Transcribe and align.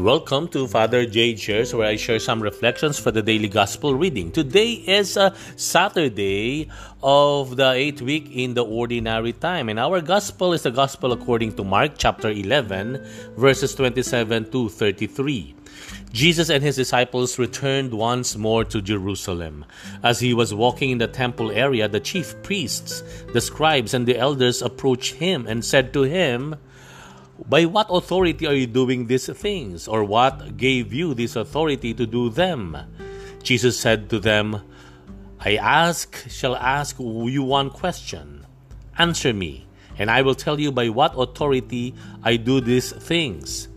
Welcome 0.00 0.48
to 0.56 0.66
Father 0.66 1.04
J 1.04 1.36
Shares, 1.36 1.74
where 1.74 1.86
I 1.86 1.96
share 1.96 2.18
some 2.18 2.42
reflections 2.42 2.98
for 2.98 3.10
the 3.10 3.20
daily 3.20 3.48
gospel 3.48 3.94
reading. 3.94 4.32
Today 4.32 4.72
is 4.72 5.18
a 5.18 5.36
Saturday 5.56 6.70
of 7.02 7.56
the 7.56 7.72
eighth 7.72 8.00
week 8.00 8.30
in 8.32 8.54
the 8.54 8.64
ordinary 8.64 9.34
time, 9.34 9.68
and 9.68 9.78
our 9.78 10.00
gospel 10.00 10.54
is 10.54 10.62
the 10.62 10.70
gospel 10.70 11.12
according 11.12 11.52
to 11.56 11.64
Mark 11.64 11.98
chapter 11.98 12.30
11, 12.30 13.04
verses 13.36 13.74
27 13.74 14.50
to 14.50 14.70
33. 14.70 15.54
Jesus 16.14 16.48
and 16.48 16.62
his 16.64 16.76
disciples 16.76 17.38
returned 17.38 17.92
once 17.92 18.38
more 18.38 18.64
to 18.64 18.80
Jerusalem. 18.80 19.66
As 20.02 20.18
he 20.18 20.32
was 20.32 20.54
walking 20.54 20.88
in 20.88 20.98
the 20.98 21.08
temple 21.08 21.50
area, 21.50 21.88
the 21.88 22.00
chief 22.00 22.34
priests, 22.42 23.04
the 23.34 23.40
scribes, 23.42 23.92
and 23.92 24.08
the 24.08 24.16
elders 24.16 24.62
approached 24.62 25.16
him 25.16 25.46
and 25.46 25.62
said 25.62 25.92
to 25.92 26.04
him, 26.04 26.56
by 27.48 27.64
what 27.64 27.86
authority 27.90 28.46
are 28.46 28.54
you 28.54 28.66
doing 28.66 29.06
these 29.06 29.26
things? 29.28 29.88
Or 29.88 30.04
what 30.04 30.56
gave 30.56 30.92
you 30.92 31.14
this 31.14 31.36
authority 31.36 31.94
to 31.94 32.06
do 32.06 32.30
them? 32.30 32.76
Jesus 33.42 33.78
said 33.78 34.10
to 34.10 34.18
them, 34.18 34.62
I 35.40 35.56
ask, 35.56 36.28
shall 36.28 36.56
ask 36.56 36.98
you 36.98 37.42
one 37.42 37.70
question. 37.70 38.46
Answer 38.98 39.32
me, 39.32 39.66
and 39.98 40.10
I 40.10 40.20
will 40.20 40.34
tell 40.34 40.60
you 40.60 40.70
by 40.70 40.90
what 40.90 41.14
authority 41.16 41.94
I 42.22 42.36
do 42.36 42.60
these 42.60 42.92
things. 42.92 43.68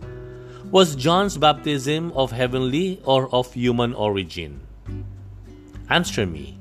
Was 0.70 0.96
John's 0.96 1.38
baptism 1.38 2.12
of 2.12 2.32
heavenly 2.32 3.00
or 3.04 3.32
of 3.32 3.54
human 3.54 3.94
origin? 3.94 4.60
Answer 5.88 6.26
me. 6.26 6.58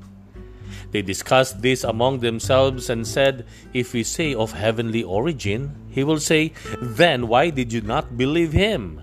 They 0.92 1.02
discussed 1.02 1.62
this 1.62 1.84
among 1.84 2.20
themselves 2.20 2.90
and 2.90 3.08
said, 3.08 3.48
If 3.74 3.94
we 3.94 4.04
say 4.04 4.36
of 4.36 4.54
heavenly 4.54 5.04
origin, 5.04 5.76
he 5.94 6.04
will 6.04 6.20
say, 6.20 6.54
Then 6.82 7.28
why 7.28 7.52
did 7.52 7.72
you 7.72 7.82
not 7.82 8.18
believe 8.18 8.52
him? 8.52 9.00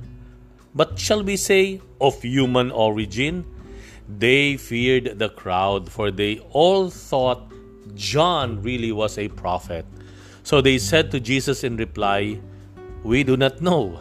But 0.74 0.98
shall 0.98 1.22
we 1.22 1.36
say 1.36 1.80
of 2.00 2.20
human 2.20 2.70
origin? 2.70 3.46
They 4.08 4.56
feared 4.56 5.18
the 5.18 5.28
crowd, 5.28 5.90
for 5.90 6.10
they 6.10 6.38
all 6.50 6.90
thought 6.90 7.52
John 7.94 8.60
really 8.62 8.90
was 8.90 9.18
a 9.18 9.28
prophet. 9.28 9.86
So 10.42 10.60
they 10.60 10.78
said 10.78 11.12
to 11.12 11.20
Jesus 11.20 11.62
in 11.62 11.76
reply, 11.76 12.40
We 13.04 13.22
do 13.22 13.36
not 13.36 13.60
know. 13.60 14.00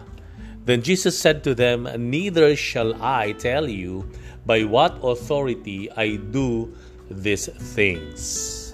Then 0.65 0.81
Jesus 0.81 1.17
said 1.17 1.43
to 1.43 1.53
them, 1.53 1.87
Neither 1.97 2.55
shall 2.55 3.01
I 3.01 3.33
tell 3.33 3.69
you 3.69 4.09
by 4.45 4.63
what 4.63 4.97
authority 5.03 5.91
I 5.91 6.15
do 6.15 6.73
these 7.09 7.47
things. 7.75 8.68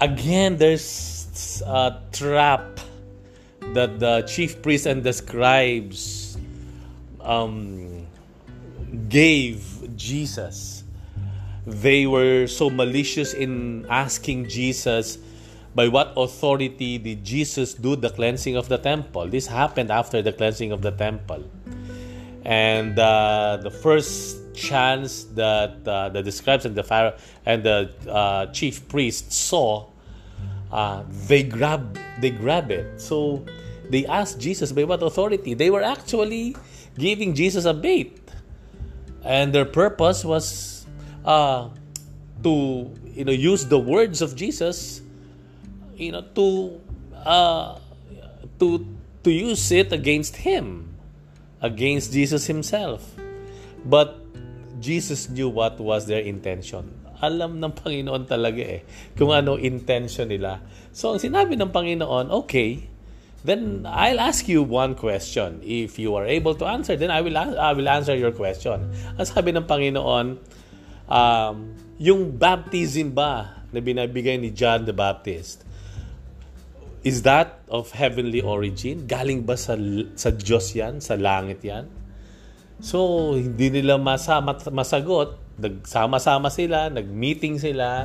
Again, 0.00 0.58
there's 0.58 1.62
a 1.64 2.00
trap 2.12 2.80
that 3.72 3.98
the 3.98 4.22
chief 4.22 4.60
priests 4.60 4.86
and 4.86 5.02
the 5.02 5.12
scribes 5.12 6.36
um, 7.20 8.06
gave 9.08 9.64
Jesus. 9.96 10.84
They 11.66 12.06
were 12.06 12.46
so 12.46 12.70
malicious 12.70 13.34
in 13.34 13.86
asking 13.88 14.48
Jesus, 14.48 15.18
by 15.74 15.88
what 15.88 16.12
authority 16.16 16.96
did 16.98 17.24
Jesus 17.24 17.74
do 17.74 17.96
the 17.96 18.10
cleansing 18.10 18.56
of 18.56 18.68
the 18.68 18.78
temple? 18.78 19.28
This 19.28 19.46
happened 19.46 19.90
after 19.90 20.22
the 20.22 20.32
cleansing 20.32 20.72
of 20.72 20.80
the 20.80 20.90
temple. 20.90 21.44
And 22.44 22.98
uh, 22.98 23.58
the 23.62 23.70
first 23.70 24.38
chance 24.56 25.24
that 25.36 25.86
uh, 25.86 26.08
the 26.08 26.32
scribes 26.32 26.64
and 26.64 26.74
the 26.74 26.82
Pharaoh 26.82 27.14
and 27.44 27.62
the 27.62 27.92
uh, 28.08 28.46
chief 28.46 28.88
priests 28.88 29.36
saw, 29.36 29.86
uh, 30.72 31.04
they 31.28 31.42
grab 31.42 31.98
they 32.20 32.30
grab 32.30 32.70
it. 32.70 33.00
So 33.00 33.44
they 33.88 34.06
asked 34.06 34.40
Jesus 34.40 34.72
by 34.72 34.84
what 34.84 35.02
authority. 35.02 35.54
They 35.54 35.70
were 35.70 35.82
actually 35.82 36.56
giving 36.98 37.34
Jesus 37.34 37.64
a 37.64 37.74
bait, 37.74 38.18
and 39.22 39.52
their 39.52 39.64
purpose 39.68 40.24
was 40.24 40.86
uh, 41.24 41.68
to 42.42 42.90
you 43.14 43.24
know 43.24 43.32
use 43.32 43.66
the 43.66 43.78
words 43.78 44.22
of 44.22 44.34
Jesus, 44.34 45.02
you 45.94 46.12
know 46.12 46.24
to 46.34 46.80
uh, 47.24 47.78
to 48.58 48.86
to 49.22 49.30
use 49.30 49.70
it 49.70 49.92
against 49.92 50.36
him, 50.36 50.96
against 51.60 52.12
Jesus 52.12 52.46
himself. 52.46 53.14
But 53.84 54.25
Jesus 54.80 55.28
knew 55.32 55.48
what 55.48 55.80
was 55.80 56.06
their 56.06 56.20
intention. 56.20 56.92
Alam 57.22 57.60
ng 57.64 57.72
Panginoon 57.72 58.28
talaga 58.28 58.60
eh 58.60 58.82
kung 59.16 59.32
ano 59.32 59.56
intention 59.56 60.28
nila. 60.28 60.60
So 60.92 61.16
ang 61.16 61.20
sinabi 61.20 61.56
ng 61.56 61.72
Panginoon, 61.72 62.28
okay, 62.44 62.84
then 63.40 63.88
I'll 63.88 64.20
ask 64.20 64.44
you 64.50 64.60
one 64.60 64.92
question. 64.98 65.64
If 65.64 65.96
you 65.96 66.12
are 66.18 66.28
able 66.28 66.52
to 66.60 66.68
answer, 66.68 66.98
then 66.98 67.08
I 67.08 67.24
will 67.24 67.36
I 67.36 67.72
will 67.72 67.88
answer 67.88 68.12
your 68.12 68.36
question. 68.36 68.92
Ang 69.16 69.26
sabi 69.26 69.56
ng 69.56 69.64
Panginoon, 69.64 70.26
um, 71.08 71.56
yung 71.96 72.36
baptism 72.36 73.16
ba 73.16 73.64
na 73.72 73.80
binabigay 73.80 74.36
ni 74.36 74.52
John 74.52 74.84
the 74.84 74.92
Baptist, 74.92 75.64
is 77.06 77.22
that 77.22 77.62
of 77.70 77.94
heavenly 77.94 78.42
origin? 78.42 79.06
Galing 79.06 79.46
ba 79.46 79.54
sa, 79.54 79.78
sa 80.18 80.34
Diyos 80.34 80.74
yan? 80.74 80.98
Sa 80.98 81.14
langit 81.14 81.62
yan? 81.62 81.86
So, 82.80 83.32
hindi 83.36 83.72
nila 83.72 83.96
masama, 83.96 84.56
masagot. 84.68 85.40
Nagsama-sama 85.56 86.52
sila, 86.52 86.92
nag-meeting 86.92 87.56
sila, 87.56 88.04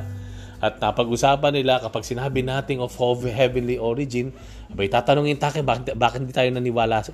at 0.62 0.78
napag-usapan 0.78 1.58
nila 1.58 1.82
kapag 1.82 2.06
sinabi 2.06 2.46
natin 2.46 2.78
of 2.78 2.94
heavenly 3.26 3.82
origin, 3.82 4.30
abay 4.70 4.86
tatanungin 4.86 5.34
tayo 5.34 5.58
bakit, 5.66 5.98
bakit 5.98 6.22
hindi 6.22 6.30
tayo 6.30 6.54
naniwala 6.54 7.02
sa, 7.02 7.10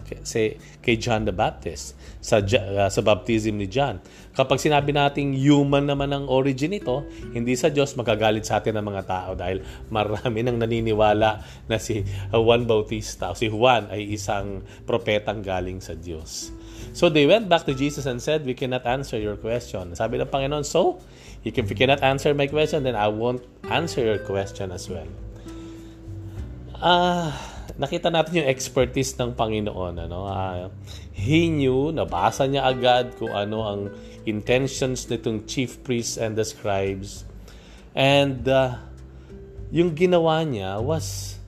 kay 0.85 0.95
John 1.01 1.25
the 1.25 1.33
Baptist 1.33 1.97
sa, 2.21 2.45
uh, 2.45 2.93
sa 2.93 3.01
baptism 3.01 3.57
ni 3.57 3.65
John. 3.65 4.05
Kapag 4.37 4.61
sinabi 4.61 4.93
nating 4.93 5.33
human 5.33 5.89
naman 5.89 6.13
ang 6.13 6.29
origin 6.29 6.77
nito, 6.77 7.09
hindi 7.33 7.57
sa 7.57 7.73
Diyos 7.73 7.97
magagalit 7.97 8.45
sa 8.45 8.61
atin 8.61 8.77
ng 8.77 8.85
mga 8.85 9.03
tao 9.09 9.31
dahil 9.33 9.65
marami 9.89 10.45
nang 10.45 10.61
naniniwala 10.61 11.31
na 11.73 11.77
si 11.81 12.05
Juan 12.29 12.69
Bautista 12.69 13.33
o 13.33 13.35
si 13.35 13.49
Juan 13.49 13.89
ay 13.89 14.13
isang 14.13 14.61
propetang 14.85 15.41
galing 15.41 15.81
sa 15.81 15.97
Diyos. 15.97 16.53
So 16.93 17.09
they 17.09 17.27
went 17.27 17.49
back 17.49 17.65
to 17.67 17.75
Jesus 17.75 18.07
and 18.07 18.21
said, 18.21 18.45
We 18.45 18.55
cannot 18.55 18.87
answer 18.87 19.19
your 19.19 19.37
question. 19.37 19.95
Sabi 19.95 20.19
ng 20.19 20.27
Panginoon, 20.27 20.65
So, 20.65 20.99
if 21.45 21.55
you 21.57 21.77
cannot 21.77 22.03
answer 22.03 22.35
my 22.35 22.47
question, 22.47 22.83
then 22.83 22.97
I 22.97 23.09
won't 23.09 23.45
answer 23.71 24.03
your 24.03 24.19
question 24.23 24.73
as 24.73 24.89
well. 24.91 25.07
Ah, 26.79 26.87
uh, 26.87 27.29
nakita 27.79 28.11
natin 28.11 28.43
yung 28.43 28.49
expertise 28.51 29.15
ng 29.19 29.39
Panginoon. 29.39 29.95
Ano? 30.11 30.27
Uh, 30.27 30.71
he 31.15 31.47
knew, 31.47 31.95
nabasa 31.95 32.51
niya 32.51 32.67
agad 32.67 33.15
kung 33.19 33.31
ano 33.31 33.59
ang 33.63 33.81
intentions 34.27 35.07
nitong 35.07 35.47
chief 35.47 35.83
priests 35.87 36.19
and 36.19 36.35
the 36.35 36.45
scribes. 36.45 37.23
And 37.95 38.43
uh, 38.47 38.79
yung 39.71 39.95
ginawa 39.95 40.43
niya 40.43 40.83
was 40.83 41.39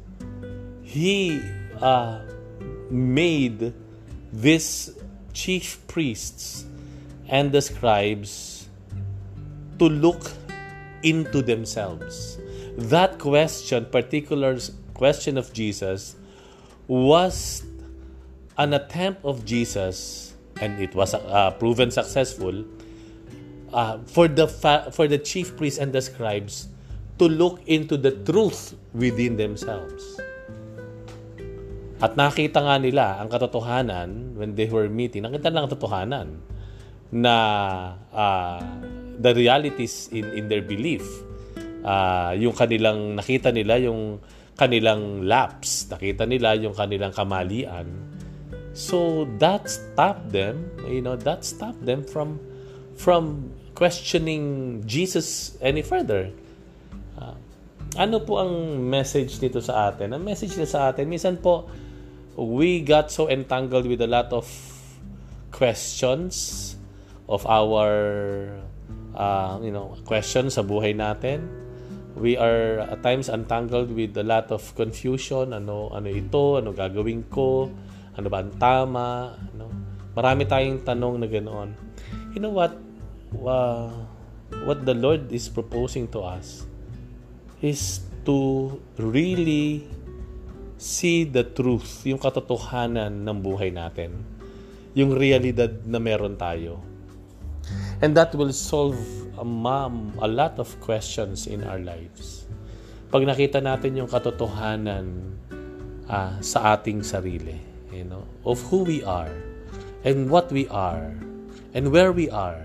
he 0.87 1.39
uh, 1.83 2.23
made 2.91 3.75
this 4.33 4.95
chief 5.33 5.79
priests 5.87 6.65
and 7.29 7.53
the 7.53 7.63
scribes 7.63 8.69
to 9.79 9.89
look 9.89 10.31
into 11.03 11.43
themselves. 11.43 12.39
That 12.77 13.19
question, 13.19 13.87
particular 13.87 14.59
question 14.95 15.39
of 15.39 15.53
Jesus, 15.53 16.17
was 16.87 17.65
an 18.59 18.75
attempt 18.75 19.25
of 19.25 19.45
Jesus, 19.45 20.35
and 20.61 20.81
it 20.81 20.95
was 20.95 21.15
uh, 21.15 21.51
proven 21.59 21.91
successful, 21.91 22.65
uh, 23.73 23.99
for 24.05 24.29
the 24.29 24.47
fa- 24.49 24.91
for 24.93 25.07
the 25.09 25.19
chief 25.19 25.57
priests 25.57 25.79
and 25.79 25.93
the 25.93 26.03
scribes 26.03 26.69
to 27.19 27.29
look 27.29 27.63
into 27.67 27.97
the 27.97 28.11
truth 28.11 28.75
within 28.93 29.37
themselves. 29.37 30.21
At 32.01 32.17
nakita 32.17 32.65
nga 32.65 32.81
nila 32.81 33.21
ang 33.21 33.29
katotohanan 33.29 34.41
when 34.41 34.57
they 34.57 34.67
were 34.73 34.89
meeting. 34.89 35.29
Nakita 35.29 35.53
lang 35.53 35.69
ang 35.69 35.71
katotohanan 35.71 36.29
na 37.13 37.35
uh, 38.09 38.61
the 39.21 39.37
realities 39.37 40.09
in, 40.09 40.25
in 40.33 40.49
their 40.49 40.65
belief. 40.65 41.05
Uh, 41.85 42.33
yung 42.41 42.57
kanilang, 42.57 43.21
nakita 43.21 43.53
nila 43.53 43.77
yung 43.77 44.17
kanilang 44.57 45.29
lapse. 45.29 45.93
Nakita 45.93 46.25
nila 46.25 46.57
yung 46.57 46.73
kanilang 46.73 47.13
kamalian. 47.13 47.89
So 48.73 49.29
that 49.37 49.69
stopped 49.69 50.33
them, 50.33 50.73
you 50.89 51.05
know, 51.05 51.21
that 51.21 51.45
stopped 51.45 51.85
them 51.85 52.07
from 52.07 52.41
from 52.97 53.53
questioning 53.75 54.81
Jesus 54.87 55.57
any 55.61 55.83
further. 55.83 56.31
Uh, 57.17 57.35
ano 57.97 58.23
po 58.23 58.39
ang 58.39 58.79
message 58.89 59.41
nito 59.43 59.59
sa 59.59 59.91
atin? 59.91 60.15
Ang 60.15 60.23
message 60.23 60.55
nito 60.55 60.69
sa 60.71 60.93
atin, 60.93 61.09
minsan 61.11 61.41
po, 61.41 61.67
we 62.37 62.83
got 62.83 63.11
so 63.11 63.29
entangled 63.29 63.87
with 63.87 64.01
a 64.01 64.11
lot 64.11 64.33
of 64.33 64.47
questions 65.51 66.77
of 67.29 67.47
our 67.47 68.51
uh, 69.15 69.59
you 69.63 69.71
know 69.71 69.95
questions 70.07 70.55
sa 70.55 70.63
buhay 70.63 70.95
natin 70.95 71.61
we 72.17 72.35
are 72.35 72.83
at 72.85 73.03
times 73.03 73.29
entangled 73.31 73.91
with 73.95 74.17
a 74.19 74.27
lot 74.27 74.51
of 74.51 74.63
confusion. 74.75 75.55
Ano, 75.55 75.91
ano 75.95 76.09
ito? 76.11 76.59
Ano 76.59 76.75
gagawin 76.75 77.27
ko? 77.31 77.71
Ano 78.19 78.27
ba 78.27 78.43
ang 78.43 78.53
tama? 78.59 79.37
Ano? 79.55 79.71
Marami 80.13 80.45
tayong 80.47 80.83
tanong 80.83 81.23
na 81.23 81.29
ganoon. 81.31 81.71
You 82.35 82.43
know 82.43 82.53
what? 82.53 82.75
Uh, 83.31 84.05
what 84.67 84.83
the 84.83 84.95
Lord 84.95 85.31
is 85.31 85.47
proposing 85.47 86.11
to 86.11 86.27
us 86.27 86.67
is 87.63 88.03
to 88.27 88.75
really 88.99 89.87
see 90.81 91.29
the 91.29 91.45
truth, 91.45 92.09
yung 92.09 92.17
katotohanan 92.17 93.13
ng 93.13 93.37
buhay 93.45 93.69
natin. 93.69 94.17
Yung 94.97 95.13
realidad 95.13 95.85
na 95.85 96.01
meron 96.01 96.41
tayo. 96.41 96.81
And 98.01 98.17
that 98.17 98.33
will 98.33 98.57
solve 98.57 98.97
a, 99.37 99.45
mom, 99.45 100.17
a 100.25 100.27
lot 100.27 100.57
of 100.57 100.73
questions 100.81 101.45
in 101.45 101.69
our 101.69 101.77
lives. 101.77 102.49
Pag 103.13 103.29
nakita 103.29 103.61
natin 103.61 104.01
yung 104.01 104.09
katotohanan 104.09 105.37
uh, 106.09 106.41
sa 106.41 106.73
ating 106.81 107.05
sarili, 107.05 107.61
you 107.93 108.09
know, 108.09 108.25
of 108.49 108.57
who 108.73 108.81
we 108.89 109.05
are 109.05 109.37
and 110.01 110.33
what 110.33 110.49
we 110.49 110.65
are 110.73 111.13
and 111.77 111.93
where 111.93 112.09
we 112.09 112.33
are. 112.33 112.65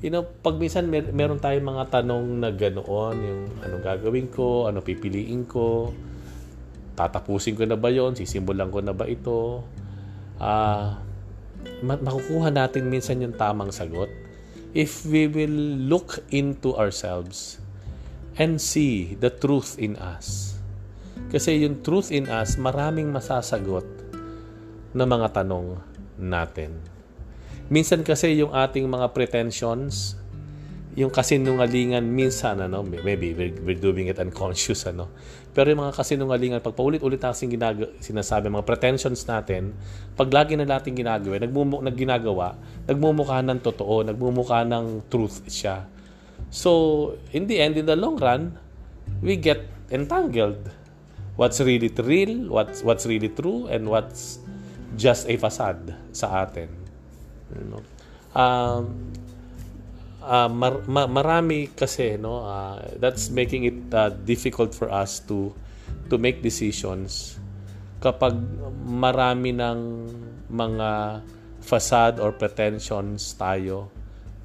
You 0.00 0.08
know, 0.08 0.24
pag 0.24 0.56
minsan 0.56 0.88
mer- 0.88 1.12
meron 1.12 1.36
tayong 1.36 1.68
mga 1.68 2.00
tanong 2.00 2.24
na 2.40 2.48
ganoon, 2.48 3.16
yung 3.20 3.42
anong 3.60 3.84
gagawin 3.84 4.28
ko, 4.32 4.72
ano 4.72 4.80
pipiliin 4.80 5.44
ko, 5.44 5.92
tatapusin 6.96 7.54
ko 7.54 7.68
na 7.68 7.76
ba 7.76 7.92
yon, 7.92 8.16
sisimulan 8.16 8.72
ko 8.72 8.80
na 8.80 8.96
ba 8.96 9.04
ito, 9.04 9.62
ah, 10.40 10.96
uh, 10.96 11.06
makukuha 11.82 12.48
natin 12.48 12.88
minsan 12.88 13.20
yung 13.20 13.34
tamang 13.34 13.74
sagot 13.74 14.08
if 14.76 15.08
we 15.08 15.24
will 15.24 15.56
look 15.88 16.20
into 16.28 16.76
ourselves 16.76 17.58
and 18.36 18.60
see 18.60 19.16
the 19.16 19.32
truth 19.32 19.80
in 19.80 19.96
us. 19.96 20.56
Kasi 21.32 21.64
yung 21.64 21.80
truth 21.80 22.12
in 22.12 22.28
us, 22.28 22.60
maraming 22.60 23.08
masasagot 23.08 23.88
na 24.92 25.08
mga 25.08 25.32
tanong 25.32 25.80
natin. 26.20 26.76
Minsan 27.72 28.04
kasi 28.04 28.36
yung 28.36 28.52
ating 28.52 28.84
mga 28.86 29.10
pretensions, 29.16 30.20
yung 30.96 31.12
kasinungalingan 31.12 32.08
minsan 32.08 32.56
ano 32.56 32.80
maybe 32.80 33.36
we're, 33.36 33.52
we're 33.60 33.76
doing 33.76 34.08
it 34.08 34.16
unconscious 34.16 34.88
ano 34.88 35.12
pero 35.56 35.72
yung 35.72 35.88
mga 35.88 35.96
kasinungalingan 35.96 36.60
pag 36.60 36.76
paulit-ulit 36.76 37.16
natin 37.16 37.48
ginag- 37.48 37.96
sinasabi 38.04 38.52
mga 38.52 38.68
pretensions 38.68 39.24
natin 39.24 39.72
pag 40.12 40.28
lagi 40.28 40.52
na 40.52 40.68
natin 40.68 40.92
ginagawa 40.92 41.40
nagmumu 41.40 41.80
nagginagawa 41.80 42.60
nagmumukha 42.84 43.40
ng 43.40 43.64
totoo 43.64 44.04
nagmumukha 44.04 44.68
ng 44.68 45.08
truth 45.08 45.48
siya. 45.48 45.88
So 46.52 47.16
in 47.32 47.48
the 47.48 47.56
end 47.56 47.80
in 47.80 47.88
the 47.88 47.96
long 47.96 48.20
run 48.20 48.60
we 49.24 49.40
get 49.40 49.64
entangled. 49.88 50.60
What's 51.40 51.56
really 51.64 51.88
real 51.88 52.52
what's 52.52 52.84
what's 52.84 53.08
really 53.08 53.32
true 53.32 53.64
and 53.72 53.88
what's 53.88 54.44
just 55.00 55.24
a 55.24 55.40
facade 55.40 55.96
sa 56.12 56.44
atin. 56.44 56.68
You 57.56 57.64
know? 57.72 57.82
Um, 58.36 59.12
uh, 60.26 60.50
mar- 60.50 60.82
ma- 60.90 61.06
marami 61.06 61.70
kasi 61.70 62.18
no 62.18 62.42
uh, 62.42 62.82
that's 62.98 63.30
making 63.30 63.70
it 63.70 63.78
uh, 63.94 64.10
difficult 64.26 64.74
for 64.74 64.90
us 64.90 65.22
to 65.22 65.54
to 66.10 66.18
make 66.18 66.42
decisions 66.42 67.38
kapag 68.02 68.34
marami 68.84 69.54
ng 69.54 69.78
mga 70.50 71.22
facade 71.62 72.18
or 72.18 72.34
pretensions 72.34 73.34
tayo 73.38 73.90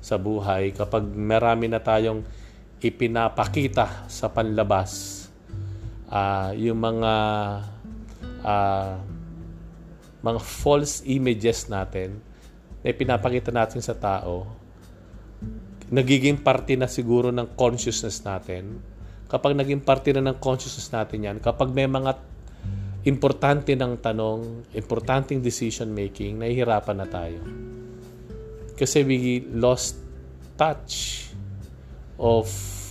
sa 0.01 0.17
buhay 0.17 0.73
kapag 0.73 1.05
marami 1.05 1.69
na 1.69 1.81
tayong 1.81 2.25
ipinapakita 2.81 4.09
sa 4.09 4.25
panlabas 4.33 5.25
uh, 6.09 6.49
yung 6.57 6.81
mga 6.81 7.13
uh, 8.41 8.93
mga 10.21 10.39
false 10.41 11.05
images 11.05 11.69
natin 11.69 12.17
na 12.81 12.89
ipinapakita 12.89 13.53
natin 13.53 13.81
sa 13.81 13.93
tao 13.93 14.60
nagiging 15.91 16.39
parte 16.39 16.79
na 16.79 16.87
siguro 16.87 17.35
ng 17.35 17.51
consciousness 17.59 18.23
natin. 18.23 18.79
Kapag 19.27 19.53
naging 19.53 19.83
parte 19.83 20.15
na 20.15 20.31
ng 20.31 20.39
consciousness 20.39 20.87
natin 20.95 21.27
yan, 21.27 21.37
kapag 21.43 21.67
may 21.75 21.87
mga 21.87 22.15
importante 23.03 23.75
ng 23.75 23.99
tanong, 23.99 24.71
importanteng 24.71 25.43
decision 25.43 25.91
making, 25.91 26.39
nahihirapan 26.39 26.95
na 26.95 27.07
tayo. 27.09 27.41
Kasi 28.79 29.03
we 29.03 29.43
lost 29.51 29.99
touch 30.55 31.27
of 32.21 32.47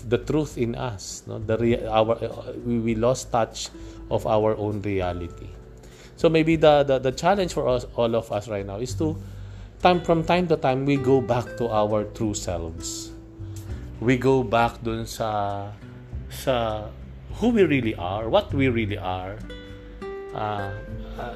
the 0.07 0.19
truth 0.19 0.59
in 0.59 0.75
us. 0.75 1.23
No? 1.25 1.39
The 1.39 1.57
rea- 1.57 1.87
our, 1.87 2.19
we 2.67 2.99
lost 2.99 3.31
touch 3.31 3.71
of 4.11 4.27
our 4.27 4.59
own 4.59 4.83
reality. 4.83 5.49
So 6.19 6.29
maybe 6.29 6.59
the, 6.59 6.85
the, 6.85 6.99
the 6.99 7.13
challenge 7.15 7.55
for 7.55 7.65
us, 7.71 7.87
all 7.97 8.13
of 8.13 8.29
us 8.29 8.51
right 8.51 8.67
now 8.67 8.77
is 8.77 8.93
to 8.99 9.17
time 9.81 10.01
from 10.05 10.25
time 10.25 10.47
to 10.49 10.57
time 10.57 10.85
we 10.85 10.97
go 10.97 11.21
back 11.21 11.57
to 11.57 11.69
our 11.69 12.05
true 12.13 12.35
selves. 12.35 13.13
We 14.01 14.17
go 14.17 14.45
back 14.45 14.81
dun 14.85 15.09
sa 15.09 15.73
sa 16.29 16.89
who 17.41 17.49
we 17.49 17.65
really 17.65 17.97
are, 17.97 18.29
what 18.29 18.53
we 18.53 18.69
really 18.69 19.01
are. 19.01 19.41
Uh, 20.31 20.71
uh, 21.19 21.35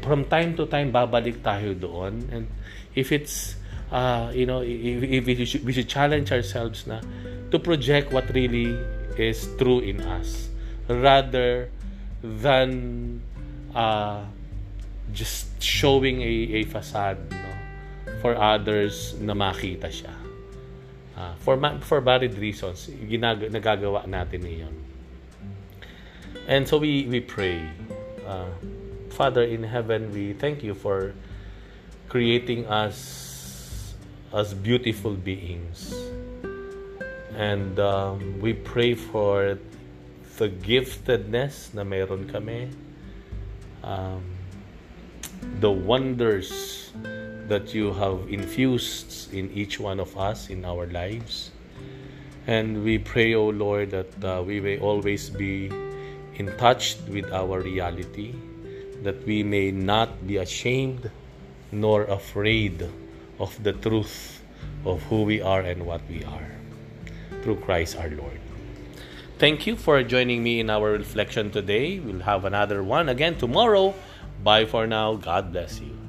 from 0.00 0.24
time 0.24 0.56
to 0.56 0.64
time 0.66 0.88
babalik 0.88 1.44
tayo 1.44 1.76
doon 1.76 2.24
and 2.32 2.48
if 2.96 3.12
it's 3.12 3.60
uh, 3.92 4.32
you 4.32 4.48
know 4.48 4.64
if, 4.64 5.04
if 5.04 5.22
we, 5.28 5.44
should, 5.44 5.62
we 5.68 5.72
should 5.72 5.86
challenge 5.86 6.32
ourselves 6.32 6.88
na 6.88 7.04
to 7.52 7.60
project 7.60 8.08
what 8.08 8.24
really 8.32 8.72
is 9.20 9.44
true 9.60 9.84
in 9.84 10.00
us 10.00 10.48
rather 10.88 11.68
than 12.24 13.20
uh, 13.76 14.24
just 15.12 15.60
showing 15.60 16.24
a, 16.24 16.32
a 16.56 16.64
facade 16.64 17.20
no? 17.28 17.61
For 18.22 18.38
others 18.38 19.18
na 19.18 19.34
makita 19.34 19.90
siya. 19.90 20.14
Uh, 21.18 21.34
for 21.42 21.58
for 21.82 22.00
valid 22.00 22.38
reasons, 22.38 22.88
ginag- 23.04 23.50
nagagawa 23.50 24.06
natin 24.06 24.46
iyon. 24.46 24.74
And 26.48 26.64
so 26.64 26.78
we 26.78 27.04
we 27.10 27.20
pray. 27.20 27.60
Uh, 28.22 28.48
Father 29.12 29.44
in 29.44 29.60
heaven, 29.66 30.08
we 30.08 30.32
thank 30.32 30.64
you 30.64 30.72
for 30.72 31.12
creating 32.08 32.64
us 32.64 33.92
as 34.32 34.54
beautiful 34.56 35.12
beings. 35.12 35.92
And 37.36 37.76
um, 37.76 38.40
we 38.40 38.56
pray 38.56 38.94
for 38.96 39.60
the 40.40 40.48
giftedness 40.48 41.76
na 41.76 41.84
meron 41.84 42.24
kami. 42.24 42.72
Um, 43.84 44.24
the 45.60 45.70
wonders 45.70 46.71
that 47.48 47.74
you 47.74 47.92
have 47.94 48.28
infused 48.28 49.32
in 49.32 49.50
each 49.52 49.80
one 49.80 50.00
of 50.00 50.16
us 50.16 50.50
in 50.50 50.64
our 50.64 50.86
lives. 50.86 51.50
And 52.46 52.82
we 52.82 52.98
pray, 52.98 53.34
O 53.34 53.48
Lord, 53.48 53.90
that 53.90 54.24
uh, 54.24 54.42
we 54.42 54.60
may 54.60 54.78
always 54.78 55.30
be 55.30 55.70
in 56.34 56.46
touch 56.58 56.96
with 57.08 57.32
our 57.32 57.60
reality, 57.60 58.34
that 59.02 59.24
we 59.26 59.42
may 59.42 59.70
not 59.70 60.26
be 60.26 60.38
ashamed 60.38 61.10
nor 61.70 62.04
afraid 62.04 62.88
of 63.38 63.62
the 63.62 63.72
truth 63.72 64.42
of 64.84 65.02
who 65.04 65.22
we 65.22 65.40
are 65.40 65.60
and 65.60 65.86
what 65.86 66.00
we 66.08 66.24
are. 66.24 66.50
Through 67.42 67.56
Christ 67.56 67.96
our 67.96 68.10
Lord. 68.10 68.40
Thank 69.38 69.66
you 69.66 69.74
for 69.74 70.02
joining 70.04 70.42
me 70.42 70.60
in 70.60 70.70
our 70.70 70.92
reflection 70.92 71.50
today. 71.50 71.98
We'll 71.98 72.20
have 72.22 72.44
another 72.44 72.82
one 72.82 73.08
again 73.08 73.36
tomorrow. 73.36 73.94
Bye 74.42 74.66
for 74.66 74.86
now. 74.86 75.14
God 75.16 75.50
bless 75.50 75.80
you. 75.80 76.01